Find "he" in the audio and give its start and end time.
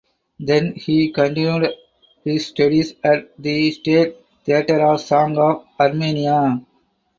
0.73-1.11